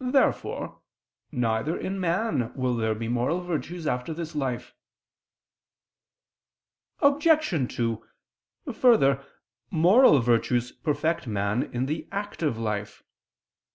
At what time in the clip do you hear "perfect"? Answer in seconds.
10.72-11.26